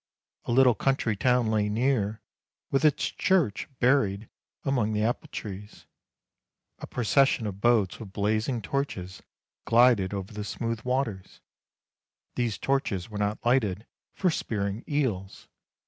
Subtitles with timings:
[0.45, 2.21] A little country town lay near,
[2.71, 4.27] with its church buried
[4.65, 5.85] among apple trees.
[6.79, 9.21] A procession of boats with blazing torches
[9.63, 11.39] glided over the smooth waters;
[12.33, 13.85] these torches were not lighted
[14.15, 15.47] for spearing eels.